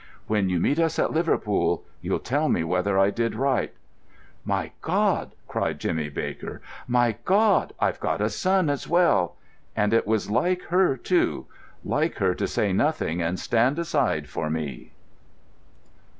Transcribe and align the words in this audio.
When 0.25 0.49
you 0.49 0.59
meet 0.59 0.79
us 0.79 0.97
at 0.97 1.11
Liverpool, 1.11 1.83
you'll 2.01 2.17
tell 2.17 2.49
me 2.49 2.63
whether 2.63 2.97
I 2.97 3.11
did 3.11 3.35
right." 3.35 3.71
"My 4.43 4.71
God," 4.81 5.35
cried 5.47 5.77
Jimmy 5.79 6.09
Baker, 6.09 6.59
"my 6.87 7.17
God, 7.23 7.73
I've 7.79 7.99
got 7.99 8.19
a 8.19 8.31
son 8.31 8.71
as 8.71 8.87
well! 8.87 9.35
And 9.75 9.93
it 9.93 10.07
was 10.07 10.31
like 10.31 10.63
her, 10.73 10.97
too—like 10.97 12.15
her 12.15 12.33
to 12.33 12.47
say 12.47 12.73
nothing 12.73 13.21
and 13.21 13.39
stand 13.39 13.77
aside 13.77 14.27
for 14.27 14.49
me!" 14.49 14.93